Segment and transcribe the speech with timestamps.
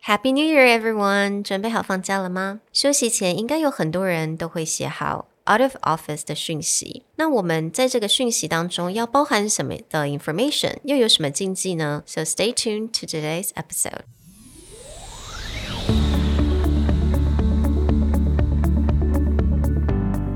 [0.00, 1.43] Happy New Year, everyone！
[1.43, 2.61] 准备好放假了吗？
[2.73, 7.03] 休息前应该有很多人都会写好 out of office 的讯息。
[7.17, 12.01] 那我们在这个讯息当中要包含什么的 information，又有什么禁忌呢？
[12.07, 14.01] So stay tuned to today's episode.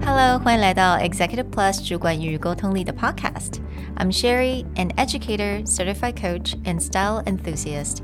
[0.05, 8.03] Hello，欢迎来到 Executive Plus 主管与沟通力的 Podcast。I'm Sherry, an educator, certified coach, and style enthusiast.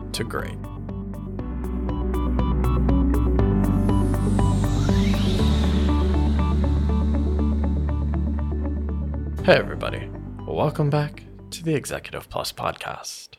[0.13, 0.57] to great.
[9.45, 10.09] Hey, everybody.
[10.45, 13.29] Welcome back to the Executive Plus podcast.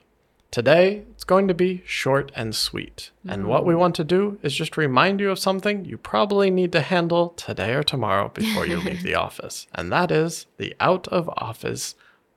[0.50, 3.10] Today, it's going to be short and sweet.
[3.28, 3.50] And mm-hmm.
[3.50, 6.80] what we want to do is just remind you of something you probably need to
[6.80, 9.66] handle today or tomorrow before you leave the office.
[9.74, 11.94] And that is the out of office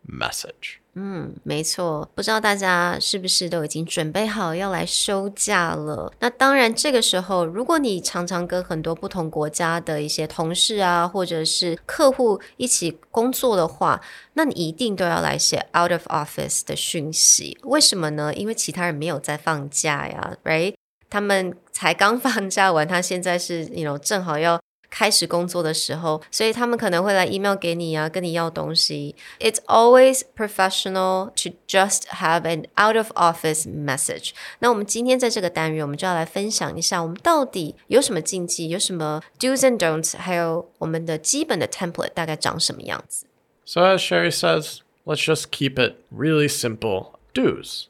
[0.07, 0.77] message.
[0.97, 6.13] 嗯没错，不知道大家是不是都已经准备好要来休假了？
[6.19, 14.01] 那当然，这个时候，如果你常常跟很多不同国家的一些同事啊，或者是客户一起工作的话，
[14.35, 17.57] 那你一定都要来写 out of office 的讯息。
[17.63, 18.33] 为什么呢？
[18.33, 20.75] 因为其他人没有在放假呀，right？
[21.09, 24.61] 他们才刚放假完，他现在是，you know，正好要。
[24.94, 29.14] 开始工作的时候，所以他们可能会来 email 给你啊，跟你要东西。
[29.38, 34.32] It's always professional to just have an out of office message。
[34.58, 43.26] 那我们今天在这个单元，我们就要来分享一下，我们到底有什么禁忌，有什么 do's and don'ts，还有我们的基本的 template 大概长什么样子。
[43.64, 47.12] So, as Sherry says, let's just keep it really simple.
[47.32, 47.86] Do's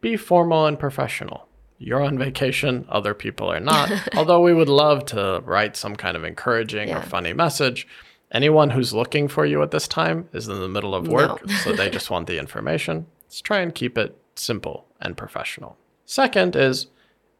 [0.00, 1.42] be formal and professional.
[1.77, 3.91] You're on vacation, other people are not.
[4.15, 6.99] Although we would love to write some kind of encouraging Yeah.
[6.99, 7.87] or funny message.
[8.31, 11.53] Anyone who's looking for you at this time is in the middle of work, No.
[11.57, 13.05] so they just want the information.
[13.25, 15.77] Let's try and keep it simple and professional.
[16.05, 16.87] Second is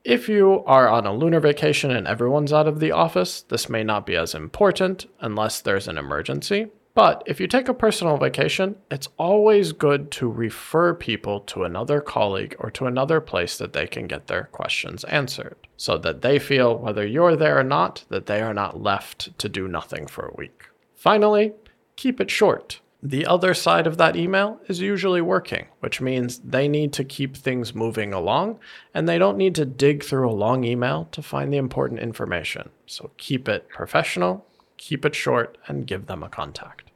[0.04, 3.84] if you are on a lunar vacation and everyone's out of the office, this may
[3.84, 6.68] not be as important unless there's an emergency.
[6.96, 12.00] But if you take a personal vacation, it's always good to refer people to another
[12.00, 16.40] colleague or to another place that they can get their questions answered so that they
[16.40, 20.26] feel, whether you're there or not, that they are not left to do nothing for
[20.26, 20.70] a week.
[20.96, 21.52] Finally,
[21.98, 22.80] keep it short.
[23.04, 27.36] The other side of that email is usually working, which means they need to keep
[27.36, 28.58] things moving along
[28.94, 32.70] and they don't need to dig through a long email to find the important information.
[32.88, 34.46] So keep it professional,
[34.77, 36.87] keep it short, and give them a contact.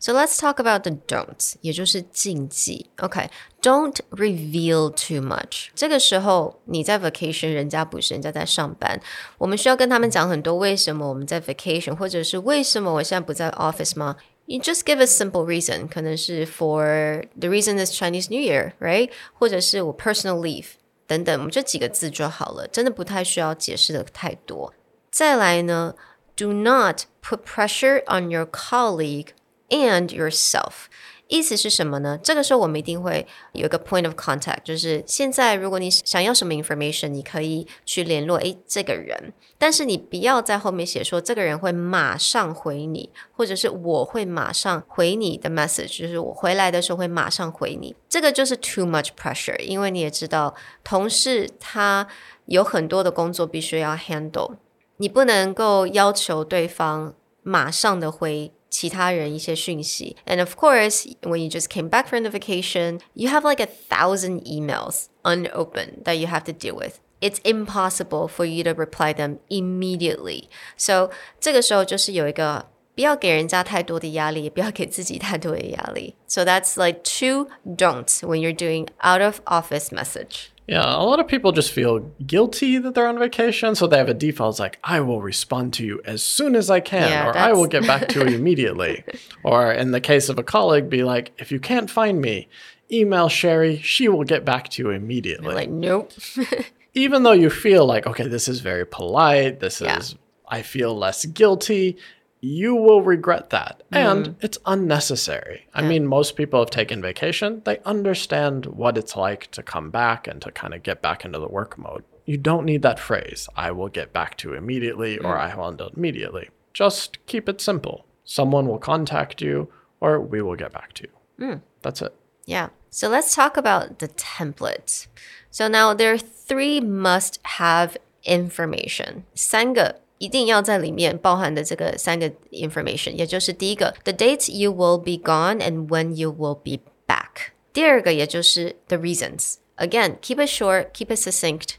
[0.00, 2.88] So let's talk about the don'ts，也就是禁忌。
[2.98, 5.70] OK，don't、reveal too much。
[5.74, 9.00] 这个时候你在 vacation，人家不是，人家在上班，
[9.38, 14.16] 我们需要跟他们讲很多为什么我们在 vacation，或者是为什么我现在不在 office 吗？
[14.46, 19.10] You just give a simple reason，可能是 for the reason is Chinese New Year，right？
[19.34, 20.66] 或者是我 personal leave
[21.08, 24.72] 等等，我们就几个字就好了，真的不太需要解释的太多。
[25.10, 25.94] 再来呢
[26.35, 29.29] ，do not put pressure on your colleague
[29.69, 30.85] and yourself。
[31.29, 32.19] 意思是什么呢？
[32.21, 52.05] 这个时候我们一定会有一个 point of contact，就是现在如果你想要什么 information，你可以去联络诶这个人，但是你不要在后面写说这个人会马上回你，或者是我会马上回你的 message，就是我回来的时候会马上回你，这个就是 too much pressure，因为你也知道同事他
[52.45, 54.57] 有很多的工作必须要 handle。
[54.98, 60.16] 你不能够要求对方马上的回其他人一些讯息。
[60.26, 64.42] And of course, when you just came back from the vacation, you have like a thousand
[64.42, 66.96] emails unopened that you have to deal with.
[67.20, 70.44] It's impossible for you to reply them immediately.
[70.76, 71.10] So
[71.40, 76.14] 这个时候就是有一个不要给人家太多的压力，也不要给自己太多的压力。
[76.26, 80.48] So that's like two don'ts when you're doing out of office message.
[80.67, 84.07] Yeah, a lot of people just feel guilty that they're on vacation, so they have
[84.07, 87.27] a default it's like, I will respond to you as soon as I can, Yeah,
[87.27, 89.03] or I will get back to you immediately.
[89.43, 92.47] or in the case of a colleague, be like, if you can't find me,
[92.89, 95.53] email Sherry, she will get back to you immediately.
[95.53, 96.13] Like, nope.
[96.93, 99.97] Even though you feel like, okay, this is very polite, this Yeah.
[99.97, 100.15] is,
[100.47, 101.97] I feel less guilty,
[102.43, 103.83] you will regret that.
[103.89, 104.45] And mm-hmm.
[104.45, 105.65] it's unnecessary.
[105.73, 110.27] I mean, most people have taken vacation, they understand what it's like to come back
[110.27, 112.03] and to kind of get back into the work mode.
[112.25, 115.39] You don't need that phrase, I will get back to immediately or mm.
[115.39, 116.49] I will end immediately.
[116.73, 118.05] Just keep it simple.
[118.25, 119.69] Someone will contact you
[120.01, 121.45] or we will get back to you.
[121.45, 121.61] Mm.
[121.81, 122.13] That's it.
[122.45, 122.69] Yeah.
[122.89, 125.07] So let's talk about the templates.
[125.49, 127.95] So now there are three must have
[128.25, 129.23] information.
[129.33, 137.52] 三个一定要在里面包含的这个三个 information，也就是第一个，the dates you will be gone and when you will be back。
[137.72, 141.76] 第二个也就是 the reasons。Again, keep it short, keep it succinct.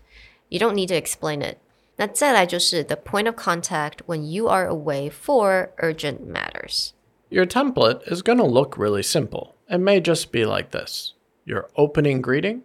[0.47, 1.57] You don't need to explain it.
[1.97, 6.91] 那再来就是 the point of contact when you are away for urgent matters.
[7.30, 9.56] Your template is going to look really simple.
[9.69, 11.13] It may just be like this
[11.45, 12.62] your opening greeting,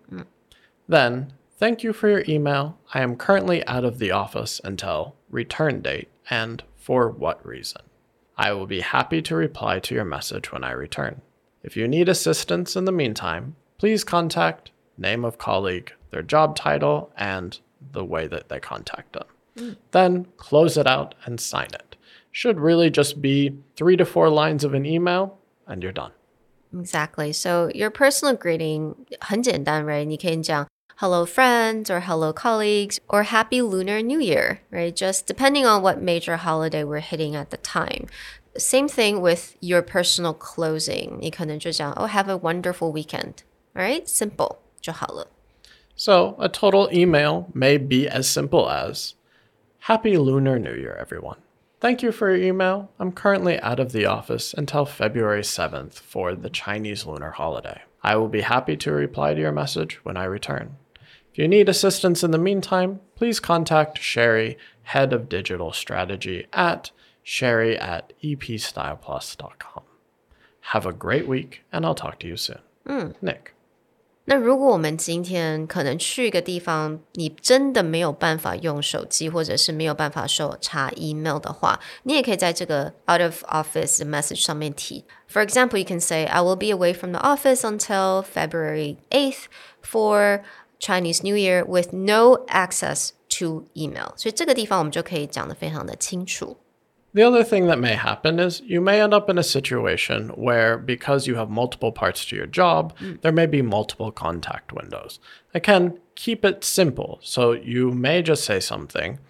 [0.89, 2.77] then, thank you for your email.
[2.93, 7.83] I am currently out of the office until return date and for what reason.
[8.37, 11.21] I will be happy to reply to your message when I return.
[11.63, 17.11] If you need assistance in the meantime, please contact name of colleague, their job title,
[17.17, 17.59] and
[17.93, 19.77] the way that they contact them.
[19.91, 21.97] Then close it out and sign it.
[22.33, 26.13] Should really just be three to four lines of an email, and you're done.
[26.77, 27.33] Exactly.
[27.33, 30.05] So your personal greeting 很简单, right?
[30.05, 30.67] 你可以讲
[31.05, 34.97] hello friends or hello colleagues or happy lunar new year, right?
[34.97, 38.07] Just depending on what major holiday we're hitting at the time.
[38.57, 41.19] Same thing with your personal closing.
[41.21, 43.43] 你可能就讲 oh have a wonderful weekend.
[43.75, 44.07] All right?
[44.07, 45.27] Simple 就好了.
[45.95, 49.13] So, a total email may be as simple as
[49.81, 51.37] Happy Lunar New Year, everyone.
[51.83, 52.89] Thank you for your email.
[52.99, 57.83] I'm currently out of the office until February 7th for the Chinese lunar holiday.
[58.03, 60.77] I will be happy to reply to your message when I return.
[61.33, 66.91] If you need assistance in the meantime, please contact Sherry, Head of Digital Strategy, at
[67.23, 69.83] sherry at epstyleplus.com.
[70.73, 72.61] Have a great week, and I'll talk to you soon.
[73.21, 73.53] Nick.
[74.27, 85.05] 那如果我们今天可能去一个地方，你真的没有办法用手机，或者是没有办法手查 email 的话，你也可以在这个 out of office message 上面提。
[85.29, 89.45] For example, you can say, "I will be away from the office until February 8th
[89.83, 90.41] for
[90.79, 96.59] Chinese New Year with no access to email." 所以这个地方我们就可以讲得非常的清楚。
[97.15, 100.77] The other thing that may happen is you may end up in a situation where,
[100.77, 102.91] because you have multiple parts to your job,
[103.23, 105.21] there may be multiple contact windows.
[105.53, 107.21] Again, keep it simple.
[107.23, 109.21] So you may just say something.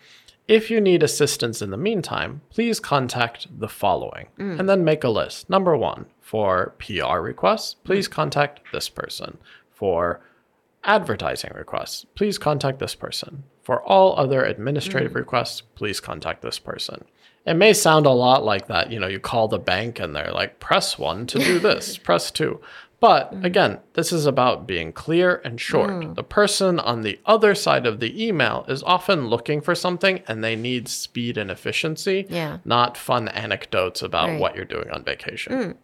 [0.49, 5.11] If you need assistance in the meantime, please contact the following and then make a
[5.11, 5.50] list.
[5.50, 9.37] Number one, for PR requests, please contact this person.
[9.70, 10.20] For
[10.84, 13.44] advertising requests, please contact this person.
[13.62, 15.16] For all other administrative mm.
[15.16, 17.06] requests, please contact this person.
[17.46, 18.92] It may sound a lot like that.
[18.92, 22.31] You know, you call the bank and they're like, press one to do this, press
[22.31, 22.60] two.
[23.00, 23.46] But mm.
[23.46, 25.92] again, this is about being clear and short.
[25.92, 26.16] Mm.
[26.16, 30.44] The person on the other side of the email is often looking for something and
[30.44, 32.58] they need speed and efficiency, Yeah.
[32.66, 34.40] not fun anecdotes about Right.
[34.40, 35.78] what you're doing on vacation.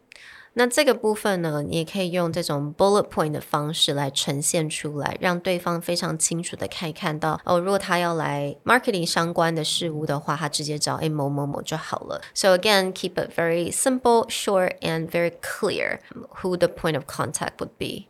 [0.55, 7.61] 那这个部分呢，你也可以用这种 bullet point 的方式来呈现出来，让对方非常清楚的可以看到哦。
[7.61, 12.21] 如果他要来 marketing 相关的事物的话，他直接找诶某某某就好了。
[12.35, 16.01] So again, keep it very simple, short, and very clear
[16.43, 18.09] who the point of contact would be.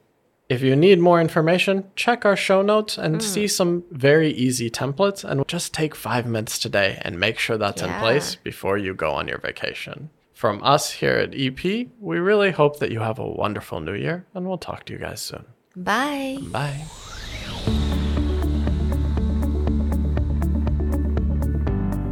[0.49, 5.23] If you need more information, check our show notes and see some very easy templates.
[5.23, 8.00] And just take five minutes today and make sure that's in Yeah.
[8.00, 10.09] place before you go on your vacation.
[10.35, 14.26] From us here at EP, we really hope that you have a wonderful new year,
[14.35, 15.45] and we'll talk to you guys soon.
[15.76, 16.38] Bye.
[16.50, 16.85] Bye.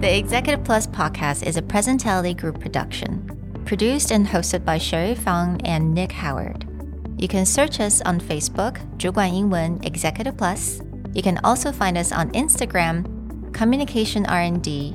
[0.00, 5.60] The Executive Plus podcast is a Presentality Group production, produced and hosted by Sherry Fang
[5.64, 6.66] and Nick Howard.
[7.18, 10.80] You can search us on Facebook, 主管英文 Executive Plus.
[11.14, 13.04] You can also find us on Instagram,
[13.52, 14.94] Communication R&D,